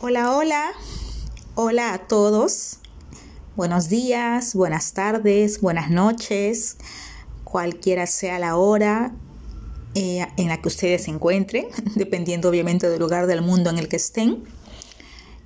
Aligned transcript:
Hola, 0.00 0.36
hola. 0.36 0.72
Hola 1.54 1.94
a 1.94 1.98
todos. 2.08 2.78
Buenos 3.54 3.88
días, 3.88 4.54
buenas 4.54 4.92
tardes, 4.92 5.60
buenas 5.60 5.88
noches, 5.88 6.76
cualquiera 7.44 8.08
sea 8.08 8.40
la 8.40 8.56
hora 8.56 9.14
eh, 9.94 10.26
en 10.36 10.48
la 10.48 10.60
que 10.60 10.68
ustedes 10.68 11.04
se 11.04 11.12
encuentren, 11.12 11.68
dependiendo 11.94 12.48
obviamente 12.48 12.88
del 12.88 12.98
lugar 12.98 13.28
del 13.28 13.40
mundo 13.40 13.70
en 13.70 13.78
el 13.78 13.88
que 13.88 13.96
estén. 13.96 14.42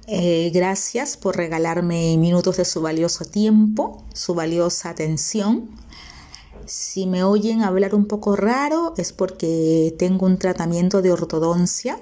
Eh, 0.07 0.51
gracias 0.55 1.19
por 1.19 1.37
regalarme 1.37 2.17
minutos 2.17 2.57
de 2.57 2.65
su 2.65 2.81
valioso 2.81 3.27
tiempo, 3.27 4.03
su 4.15 4.35
valiosa 4.35 4.89
atención. 4.89 5.69
Si 6.65 7.07
me 7.07 7.23
oyen 7.23 7.63
hablar 7.63 7.95
un 7.95 8.07
poco 8.07 8.35
raro 8.35 8.95
es 8.97 9.13
porque 9.13 9.95
tengo 9.99 10.25
un 10.25 10.39
tratamiento 10.39 11.03
de 11.03 11.13
ortodoncia 11.13 12.01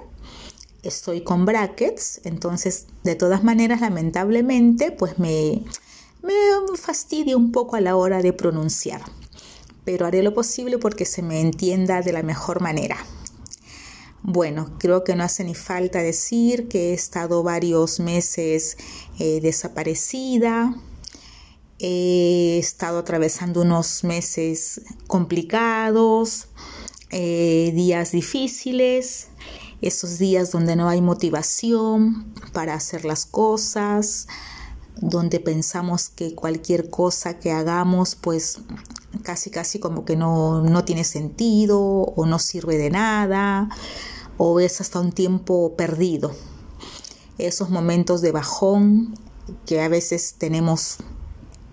estoy 0.83 1.21
con 1.21 1.45
brackets, 1.45 2.21
entonces 2.23 2.87
de 3.03 3.15
todas 3.15 3.43
maneras 3.43 3.81
lamentablemente 3.81 4.91
pues 4.91 5.19
me, 5.19 5.63
me 6.23 6.33
fastidia 6.75 7.37
un 7.37 7.51
poco 7.51 7.75
a 7.75 7.81
la 7.81 7.95
hora 7.95 8.21
de 8.21 8.33
pronunciar, 8.33 9.01
pero 9.85 10.05
haré 10.05 10.23
lo 10.23 10.33
posible 10.33 10.77
porque 10.77 11.05
se 11.05 11.21
me 11.21 11.41
entienda 11.41 12.01
de 12.01 12.13
la 12.13 12.23
mejor 12.23 12.61
manera. 12.61 12.97
Bueno, 14.23 14.75
creo 14.77 15.03
que 15.03 15.15
no 15.15 15.23
hace 15.23 15.43
ni 15.43 15.55
falta 15.55 15.99
decir 15.99 16.67
que 16.67 16.89
he 16.89 16.93
estado 16.93 17.43
varios 17.43 17.99
meses 17.99 18.75
eh, 19.19 19.39
desaparecida, 19.41 20.75
he 21.79 22.57
estado 22.59 22.99
atravesando 22.99 23.61
unos 23.61 24.03
meses 24.03 24.81
complicados, 25.07 26.47
eh, 27.11 27.71
días 27.73 28.11
difíciles, 28.11 29.27
esos 29.81 30.17
días 30.17 30.51
donde 30.51 30.75
no 30.75 30.89
hay 30.89 31.01
motivación 31.01 32.33
para 32.53 32.73
hacer 32.73 33.05
las 33.05 33.25
cosas, 33.25 34.27
donde 34.99 35.39
pensamos 35.39 36.09
que 36.09 36.33
cualquier 36.33 36.89
cosa 36.89 37.37
que 37.39 37.51
hagamos 37.51 38.15
pues 38.15 38.59
casi 39.23 39.49
casi 39.49 39.79
como 39.79 40.05
que 40.05 40.15
no, 40.15 40.61
no 40.61 40.83
tiene 40.83 41.03
sentido 41.03 41.79
o 41.79 42.25
no 42.25 42.39
sirve 42.39 42.77
de 42.77 42.89
nada 42.89 43.69
o 44.37 44.59
es 44.59 44.81
hasta 44.81 44.99
un 44.99 45.11
tiempo 45.11 45.75
perdido. 45.75 46.31
Esos 47.37 47.69
momentos 47.69 48.21
de 48.21 48.31
bajón 48.31 49.13
que 49.65 49.81
a 49.81 49.87
veces 49.87 50.35
tenemos, 50.37 50.97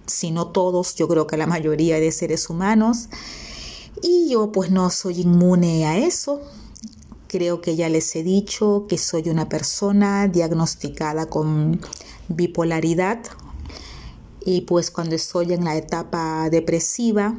si 0.06 0.30
no 0.30 0.48
todos, 0.48 0.94
yo 0.94 1.08
creo 1.08 1.26
que 1.26 1.36
la 1.36 1.46
mayoría 1.46 1.98
de 1.98 2.12
seres 2.12 2.50
humanos, 2.50 3.08
y 4.02 4.28
yo 4.30 4.52
pues 4.52 4.70
no 4.70 4.90
soy 4.90 5.22
inmune 5.22 5.86
a 5.86 5.96
eso, 5.96 6.42
Creo 7.34 7.60
que 7.60 7.74
ya 7.74 7.88
les 7.88 8.14
he 8.14 8.22
dicho 8.22 8.86
que 8.88 8.96
soy 8.96 9.28
una 9.28 9.48
persona 9.48 10.28
diagnosticada 10.28 11.26
con 11.26 11.80
bipolaridad 12.28 13.18
y 14.46 14.60
pues 14.60 14.92
cuando 14.92 15.16
estoy 15.16 15.52
en 15.52 15.64
la 15.64 15.74
etapa 15.74 16.48
depresiva, 16.48 17.34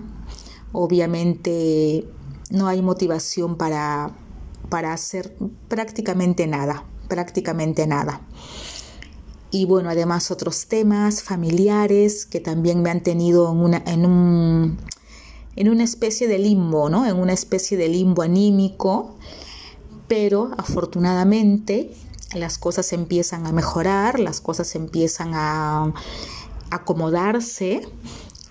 obviamente 0.73 2.05
no 2.49 2.67
hay 2.67 2.81
motivación 2.81 3.55
para, 3.55 4.13
para 4.67 4.91
hacer 4.91 5.33
prácticamente 5.69 6.45
nada, 6.45 6.83
prácticamente 7.07 7.88
nada. 7.88 8.19
Y 9.49 9.63
bueno, 9.63 9.89
además 9.89 10.29
otros 10.29 10.66
temas 10.66 11.23
familiares 11.23 12.25
que 12.25 12.41
también 12.41 12.81
me 12.81 12.89
han 12.89 13.01
tenido 13.01 13.49
en 13.49 13.59
una, 13.59 13.81
en 13.85 14.05
un, 14.05 14.77
en 15.55 15.69
una 15.69 15.85
especie 15.85 16.27
de 16.27 16.38
limbo, 16.38 16.89
¿no? 16.89 17.05
En 17.05 17.16
una 17.16 17.31
especie 17.31 17.77
de 17.77 17.88
limbo 17.88 18.23
anímico 18.23 19.16
pero 20.08 20.52
afortunadamente 20.58 21.92
las 22.34 22.58
cosas 22.58 22.92
empiezan 22.94 23.45
a 23.45 23.52
mejorar, 23.52 24.20
las 24.20 24.42
cosas 24.42 24.75
empiezan 24.75 25.31
a 25.34 25.94
acomodarse 26.72 27.81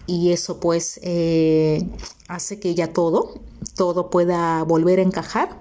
y 0.06 0.30
eso 0.30 0.60
pues 0.60 1.00
eh, 1.02 1.86
hace 2.28 2.60
que 2.60 2.74
ya 2.74 2.92
todo, 2.92 3.40
todo 3.76 4.10
pueda 4.10 4.62
volver 4.64 4.98
a 4.98 5.02
encajar 5.02 5.58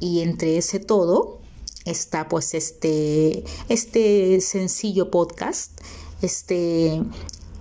y 0.00 0.20
entre 0.20 0.56
ese 0.58 0.80
todo 0.80 1.40
está 1.84 2.28
pues 2.28 2.54
este, 2.54 3.44
este 3.68 4.40
sencillo 4.40 5.10
podcast, 5.10 5.80
este 6.22 7.02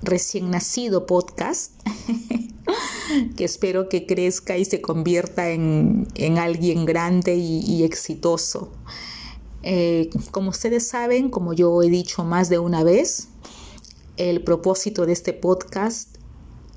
recién 0.02 0.50
nacido 0.50 1.06
podcast 1.06 1.74
que 3.36 3.46
espero 3.46 3.90
que 3.90 4.06
crezca 4.06 4.58
y 4.58 4.66
se 4.66 4.82
convierta 4.82 5.50
en, 5.50 6.08
alguien 6.38 6.86
grande 6.86 7.36
y, 7.36 7.84
exitoso. 7.84 8.72
Eh, 9.64 10.10
como 10.32 10.50
ustedes 10.50 10.88
saben, 10.88 11.30
como 11.30 11.54
yo 11.54 11.84
he 11.84 11.90
dicho 11.90 12.24
más 12.24 12.50
de 12.50 12.60
una 12.60 12.84
vez, 12.84 13.28
el 14.18 14.44
propósito 14.44 15.06
de 15.06 15.14
este 15.14 15.34
podcast 15.34 16.18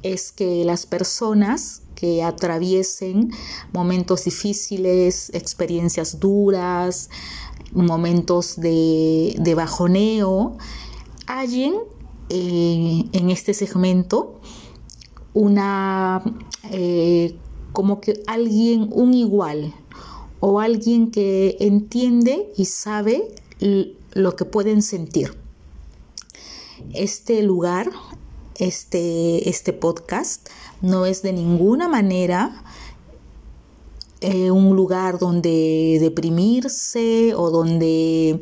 es 0.03 0.33
que 0.33 0.65
las 0.65 0.87
personas 0.87 1.83
que 1.95 2.23
atraviesen 2.23 3.31
momentos 3.73 4.25
difíciles, 4.25 5.31
experiencias 5.33 6.21
duras, 6.21 7.09
momentos 7.73 8.61
de, 8.61 9.55
bajoneo, 9.57 10.59
hallen 11.27 11.75
eh, 12.29 13.05
en 13.13 13.31
este 13.31 13.55
segmento 13.55 14.41
una, 15.35 16.23
eh, 16.71 17.37
como 17.73 18.01
que 18.01 18.23
alguien, 18.27 18.89
un 18.91 19.13
igual, 19.13 19.75
o 20.41 20.61
alguien 20.61 21.11
que 21.11 21.57
entiende 21.61 22.53
y 22.57 22.65
sabe 22.67 23.35
lo 24.13 24.37
que 24.37 24.45
pueden 24.45 24.83
sentir. 24.83 25.37
Este 26.93 27.43
lugar, 27.43 27.91
este, 28.59 29.49
este 29.49 29.73
podcast, 29.73 30.49
no 30.81 31.07
es 31.07 31.23
de 31.23 31.33
ninguna 31.33 31.89
manera 31.89 32.63
eh, 34.21 34.51
un 34.51 34.77
lugar 34.77 35.19
donde 35.19 35.99
deprimirse 36.01 37.35
o 37.35 37.51
donde 37.51 38.41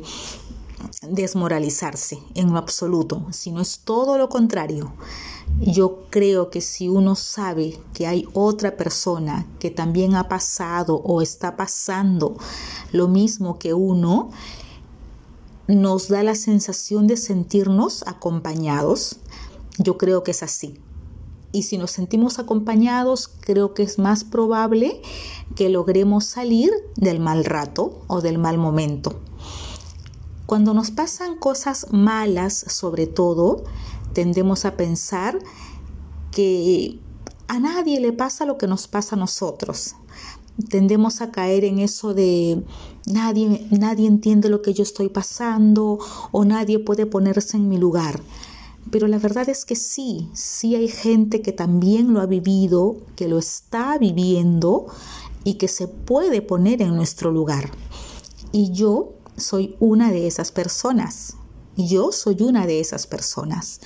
desmoralizarse 1.09 2.19
en 2.35 2.51
lo 2.51 2.57
absoluto, 2.57 3.25
sino 3.31 3.61
es 3.61 3.79
todo 3.79 4.17
lo 4.17 4.29
contrario. 4.29 4.93
Yo 5.59 6.05
creo 6.09 6.49
que 6.49 6.61
si 6.61 6.89
uno 6.89 7.15
sabe 7.15 7.79
que 7.93 8.07
hay 8.07 8.27
otra 8.33 8.75
persona 8.77 9.45
que 9.59 9.69
también 9.69 10.15
ha 10.15 10.27
pasado 10.27 10.95
o 10.95 11.21
está 11.21 11.55
pasando 11.55 12.37
lo 12.91 13.07
mismo 13.07 13.59
que 13.59 13.73
uno, 13.73 14.31
nos 15.67 16.09
da 16.09 16.23
la 16.23 16.35
sensación 16.35 17.07
de 17.07 17.17
sentirnos 17.17 18.03
acompañados. 18.07 19.17
Yo 19.77 19.97
creo 19.97 20.23
que 20.23 20.31
es 20.31 20.43
así. 20.43 20.79
Y 21.51 21.63
si 21.63 21.77
nos 21.77 21.91
sentimos 21.91 22.39
acompañados, 22.39 23.27
creo 23.27 23.73
que 23.73 23.83
es 23.83 23.99
más 23.99 24.23
probable 24.23 25.01
que 25.55 25.69
logremos 25.69 26.25
salir 26.25 26.71
del 26.95 27.19
mal 27.19 27.45
rato 27.45 28.01
o 28.07 28.21
del 28.21 28.39
mal 28.39 28.57
momento. 28.57 29.21
Cuando 30.45 30.73
nos 30.73 30.91
pasan 30.91 31.37
cosas 31.37 31.87
malas, 31.91 32.65
sobre 32.67 33.07
todo, 33.07 33.63
tendemos 34.13 34.65
a 34.65 34.75
pensar 34.75 35.39
que 36.31 36.99
a 37.47 37.59
nadie 37.59 37.99
le 37.99 38.11
pasa 38.11 38.45
lo 38.45 38.57
que 38.57 38.67
nos 38.67 38.87
pasa 38.87 39.15
a 39.15 39.19
nosotros. 39.19 39.95
Tendemos 40.69 41.21
a 41.21 41.31
caer 41.31 41.63
en 41.63 41.79
eso 41.79 42.13
de 42.13 42.63
nadie, 43.05 43.67
nadie 43.71 44.07
entiende 44.07 44.49
lo 44.49 44.61
que 44.61 44.73
yo 44.73 44.83
estoy 44.83 45.09
pasando 45.09 45.97
o 46.31 46.45
nadie 46.45 46.77
puede 46.77 47.05
ponerse 47.05 47.57
en 47.57 47.69
mi 47.69 47.77
lugar. 47.77 48.21
Pero 48.91 49.07
la 49.07 49.17
verdad 49.17 49.49
es 49.49 49.65
que 49.65 49.75
sí, 49.75 50.29
sí 50.33 50.75
hay 50.75 50.87
gente 50.89 51.41
que 51.41 51.53
también 51.53 52.13
lo 52.13 52.21
ha 52.21 52.25
vivido, 52.25 52.97
que 53.15 53.27
lo 53.27 53.39
está 53.39 53.97
viviendo 53.97 54.87
y 55.43 55.55
que 55.55 55.67
se 55.67 55.87
puede 55.87 56.41
poner 56.41 56.81
en 56.81 56.95
nuestro 56.95 57.31
lugar. 57.31 57.71
Y 58.51 58.71
yo 58.71 59.13
soy 59.37 59.75
una 59.79 60.11
de 60.11 60.27
esas 60.27 60.51
personas. 60.51 61.35
Yo 61.75 62.11
soy 62.11 62.37
una 62.41 62.67
de 62.67 62.79
esas 62.79 63.07
personas. 63.07 63.81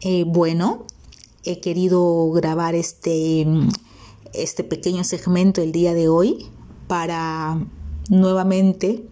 Eh, 0.00 0.24
bueno, 0.26 0.86
he 1.44 1.60
querido 1.60 2.30
grabar 2.30 2.74
este, 2.74 3.46
este 4.32 4.64
pequeño 4.64 5.04
segmento 5.04 5.62
el 5.62 5.72
día 5.72 5.94
de 5.94 6.08
hoy 6.08 6.46
para 6.88 7.64
nuevamente 8.10 9.08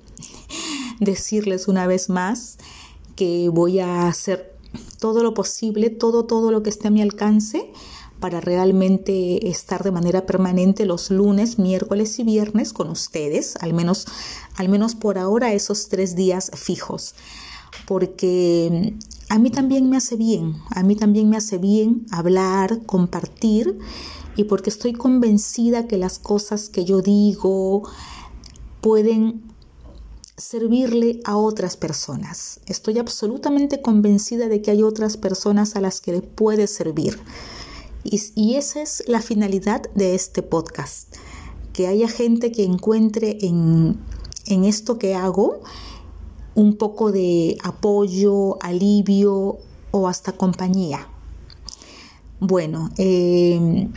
decirles 1.01 1.69
una 1.69 1.87
vez 1.87 2.09
más 2.11 2.59
que 3.17 3.49
voy 3.49 3.81
a 3.81 4.09
hacer 4.09 4.55
todo 4.99 5.23
lo 5.23 5.35
posible, 5.35 5.91
todo, 5.91 6.25
todo 6.25 6.51
lo 6.51 6.63
que 6.63 6.71
esté 6.71 6.89
a 6.89 6.91
mi 6.91 7.03
alcance 7.03 7.73
para 8.25 8.41
realmente 8.41 9.51
estar 9.51 9.85
de 9.85 9.91
manera 9.91 10.25
permanente 10.25 10.87
los 10.87 11.11
lunes, 11.11 11.59
miércoles 11.59 12.19
y 12.19 12.25
viernes 12.25 12.73
con 12.73 12.89
ustedes, 12.89 13.57
al 13.61 13.75
menos, 13.75 14.07
al 14.57 14.71
menos 14.71 14.95
por 14.95 15.19
ahora 15.19 15.53
esos 15.53 15.91
tres 15.91 16.17
días 16.17 16.51
fijos, 16.55 17.15
porque 17.87 18.95
a 19.29 19.39
mí 19.39 19.51
también 19.51 19.91
me 19.91 19.99
hace 19.99 20.17
bien, 20.17 20.57
a 20.71 20.83
mí 20.83 20.97
también 20.97 21.29
me 21.29 21.37
hace 21.37 21.59
bien 21.59 22.07
hablar, 22.11 22.87
compartir 22.87 23.79
y 24.37 24.45
porque 24.45 24.71
estoy 24.71 24.95
convencida 24.95 25.87
que 25.87 25.99
las 25.99 26.19
cosas 26.19 26.71
que 26.71 26.87
yo 26.87 27.03
digo 27.03 27.83
pueden 28.81 29.43
servirle 30.39 31.21
a 31.25 31.37
otras 31.37 31.77
personas. 31.77 32.61
Estoy 32.65 32.99
absolutamente 32.99 33.83
convencida 33.83 34.49
de 34.49 34.63
que 34.63 34.71
hay 34.71 34.83
otras 34.83 35.19
personas 35.19 35.77
a 35.77 35.83
las 35.83 36.01
que 36.01 36.13
le 36.13 36.23
puede 36.23 36.67
servir. 36.69 37.21
Y, 38.05 38.55
esa 38.57 38.83
es 38.83 39.03
la 39.07 39.23
finalidad 39.23 39.83
de 39.95 40.15
este 40.15 40.43
podcast, 40.43 41.17
que 41.73 41.87
haya 41.87 42.07
gente 42.07 42.53
que 42.53 42.65
encuentre 42.65 43.39
en, 43.41 43.99
esto 44.47 44.99
que 44.99 45.15
hago 45.15 45.63
un 46.55 46.77
poco 46.77 47.13
de 47.13 47.57
apoyo, 47.65 48.63
alivio 48.63 49.59
o 49.91 50.07
hasta 50.07 50.33
compañía. 50.33 51.09
Bueno, 52.41 52.91
eh, 52.99 53.89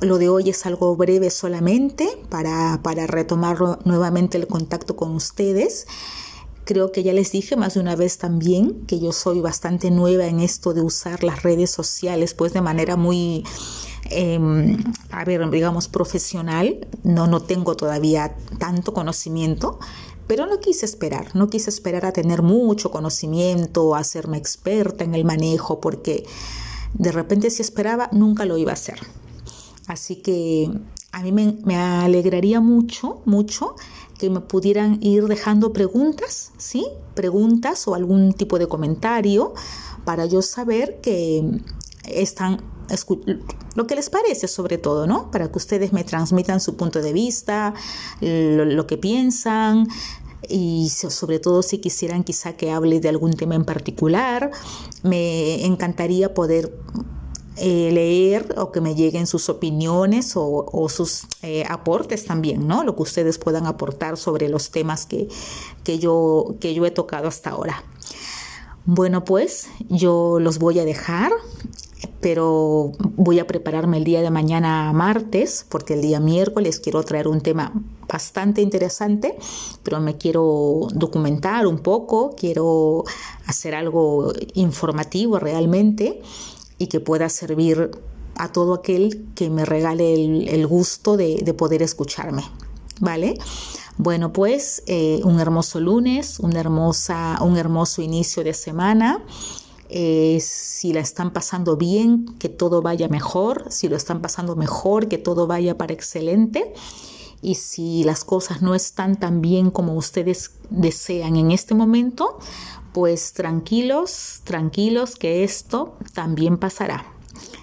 lo 0.00 0.18
de 0.18 0.28
hoy 0.28 0.50
es 0.50 0.66
algo 0.66 0.96
breve 0.96 1.30
solamente 1.30 2.08
para, 2.28 2.80
para 2.82 3.06
retomar 3.06 3.58
nuevamente 3.84 4.38
el 4.38 4.48
contacto 4.48 4.96
con 4.96 5.14
ustedes. 5.14 5.86
Creo 6.66 6.90
que 6.90 7.04
ya 7.04 7.12
les 7.12 7.30
dije 7.30 7.54
más 7.54 7.74
de 7.74 7.80
una 7.80 7.94
vez 7.94 8.18
también 8.18 8.84
que 8.88 8.98
yo 8.98 9.12
soy 9.12 9.40
bastante 9.40 9.92
nueva 9.92 10.26
en 10.26 10.40
esto 10.40 10.74
de 10.74 10.80
usar 10.80 11.22
las 11.22 11.44
redes 11.44 11.70
sociales, 11.70 12.34
pues 12.34 12.52
de 12.54 12.60
manera 12.60 12.96
muy, 12.96 13.44
em, 14.10 14.76
a 15.12 15.24
ver, 15.24 15.48
digamos, 15.48 15.86
profesional. 15.86 16.84
No, 17.04 17.28
no 17.28 17.40
tengo 17.40 17.76
todavía 17.76 18.36
tanto 18.58 18.92
conocimiento, 18.92 19.78
pero 20.26 20.46
no 20.46 20.58
quise 20.58 20.86
esperar, 20.86 21.36
no 21.36 21.48
quise 21.48 21.70
esperar 21.70 22.04
a 22.04 22.12
tener 22.12 22.42
mucho 22.42 22.90
conocimiento, 22.90 23.94
a 23.94 24.00
hacerme 24.00 24.36
experta 24.36 25.04
en 25.04 25.14
el 25.14 25.24
manejo, 25.24 25.80
porque 25.80 26.26
de 26.94 27.12
repente 27.12 27.48
si 27.50 27.62
esperaba 27.62 28.08
nunca 28.10 28.44
lo 28.44 28.58
iba 28.58 28.72
a 28.72 28.74
hacer. 28.74 28.98
Así 29.86 30.16
que 30.16 30.68
a 31.12 31.22
mí 31.22 31.30
me, 31.30 31.58
me 31.64 31.76
alegraría 31.76 32.60
mucho, 32.60 33.22
mucho 33.24 33.76
que 34.18 34.30
me 34.30 34.40
pudieran 34.40 34.98
ir 35.02 35.26
dejando 35.26 35.72
preguntas, 35.72 36.52
¿sí? 36.56 36.86
Preguntas 37.14 37.86
o 37.88 37.94
algún 37.94 38.32
tipo 38.32 38.58
de 38.58 38.66
comentario 38.66 39.54
para 40.04 40.26
yo 40.26 40.42
saber 40.42 41.00
que 41.00 41.60
están 42.04 42.62
lo 43.74 43.86
que 43.86 43.96
les 43.96 44.10
parece 44.10 44.46
sobre 44.48 44.78
todo, 44.78 45.06
¿no? 45.06 45.30
Para 45.30 45.50
que 45.50 45.58
ustedes 45.58 45.92
me 45.92 46.04
transmitan 46.04 46.60
su 46.60 46.76
punto 46.76 47.02
de 47.02 47.12
vista, 47.12 47.74
lo, 48.20 48.86
que 48.86 48.96
piensan 48.96 49.88
y 50.48 50.88
sobre 50.90 51.40
todo 51.40 51.62
si 51.62 51.78
quisieran 51.78 52.22
quizá 52.22 52.52
que 52.56 52.70
hable 52.70 53.00
de 53.00 53.08
algún 53.08 53.32
tema 53.32 53.56
en 53.56 53.64
particular, 53.64 54.50
me 55.02 55.64
encantaría 55.64 56.32
poder 56.32 56.72
eh, 57.58 57.90
leer 57.90 58.54
o 58.58 58.70
que 58.70 58.82
me 58.82 58.94
lleguen 58.94 59.26
sus 59.26 59.48
opiniones 59.48 60.32
o, 60.34 60.88
sus 60.90 61.26
eh, 61.42 61.64
aportes 61.68 62.26
también, 62.26 62.66
¿no? 62.66 62.84
Lo 62.84 62.94
que 62.96 63.02
ustedes 63.02 63.38
puedan 63.38 63.66
aportar 63.66 64.18
sobre 64.18 64.48
los 64.48 64.70
temas 64.70 65.06
que, 65.06 65.28
que, 65.82 65.98
yo, 65.98 66.56
que 66.60 66.74
yo 66.74 66.84
he 66.84 66.90
tocado 66.90 67.28
hasta 67.28 67.50
ahora. 67.50 67.82
Bueno, 68.84 69.24
pues 69.24 69.68
yo 69.88 70.38
los 70.38 70.58
voy 70.58 70.78
a 70.80 70.84
dejar, 70.84 71.32
pero 72.20 72.92
voy 72.98 73.38
a 73.38 73.46
prepararme 73.46 73.96
el 73.96 74.04
día 74.04 74.20
de 74.20 74.30
mañana 74.30 74.92
martes, 74.92 75.64
porque 75.68 75.94
el 75.94 76.02
día 76.02 76.20
miércoles 76.20 76.78
quiero 76.78 77.02
traer 77.04 77.26
un 77.26 77.40
tema 77.40 77.72
bastante 78.06 78.60
interesante, 78.60 79.36
pero 79.82 79.98
me 80.00 80.18
quiero 80.18 80.88
documentar 80.92 81.66
un 81.66 81.78
poco, 81.78 82.34
quiero 82.36 83.04
hacer 83.46 83.74
algo 83.74 84.32
informativo 84.54 85.38
realmente 85.38 86.20
y 86.78 86.88
que 86.88 87.00
pueda 87.00 87.28
servir 87.28 87.90
a 88.36 88.52
todo 88.52 88.74
aquel 88.74 89.28
que 89.34 89.50
me 89.50 89.64
regale 89.64 90.14
el, 90.14 90.66
gusto 90.66 91.16
de, 91.16 91.54
poder 91.56 91.82
escucharme. 91.82 92.42
¿Vale? 93.00 93.38
Bueno, 93.98 94.32
pues 94.32 94.82
eh, 94.86 95.20
un 95.24 95.40
hermoso 95.40 95.80
lunes, 95.80 96.38
un, 96.40 96.56
hermosa, 96.56 97.38
un 97.42 97.56
hermoso 97.56 98.02
inicio 98.02 98.44
de 98.44 98.54
semana. 98.54 99.24
Eh, 99.88 100.38
si 100.42 100.92
la 100.92 101.00
están 101.00 101.32
pasando 101.32 101.76
bien, 101.76 102.26
que 102.38 102.48
todo 102.48 102.82
vaya 102.82 103.08
mejor. 103.08 103.66
Si 103.70 103.88
lo 103.88 103.96
están 103.96 104.20
pasando 104.20 104.56
mejor, 104.56 105.08
que 105.08 105.18
todo 105.18 105.46
vaya 105.46 105.78
para 105.78 105.94
excelente. 105.94 106.74
Y 107.42 107.54
si 107.54 108.02
las 108.04 108.24
cosas 108.24 108.62
no 108.62 108.74
están 108.74 109.16
tan 109.16 109.40
bien 109.40 109.70
como 109.70 109.94
ustedes 109.94 110.52
desean 110.70 111.36
en 111.36 111.50
este 111.50 111.74
momento, 111.74 112.38
pues 112.96 113.34
tranquilos, 113.34 114.40
tranquilos 114.44 115.16
que 115.16 115.44
esto 115.44 115.98
también 116.14 116.56
pasará. 116.56 117.04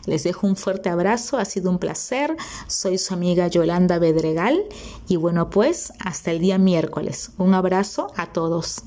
Les 0.06 0.24
dejo 0.26 0.46
un 0.46 0.56
fuerte 0.56 0.90
abrazo, 0.90 1.40
ha 1.40 1.46
sido 1.46 1.72
un 1.72 1.80
placer. 1.80 2.38
Soy 2.68 3.00
su 3.00 3.16
amiga 3.16 3.48
Yolanda 3.48 3.98
Bedregal 3.98 4.64
y 5.08 5.16
bueno 5.16 5.50
pues 5.50 5.92
hasta 5.98 6.30
el 6.30 6.38
día 6.38 6.60
miércoles. 6.60 7.32
Un 7.40 7.56
abrazo 7.56 8.14
a 8.16 8.28
todos. 8.28 8.84